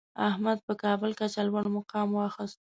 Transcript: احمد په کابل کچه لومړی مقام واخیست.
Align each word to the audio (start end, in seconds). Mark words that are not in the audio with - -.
احمد 0.29 0.57
په 0.67 0.73
کابل 0.83 1.11
کچه 1.19 1.41
لومړی 1.47 1.69
مقام 1.77 2.07
واخیست. 2.13 2.57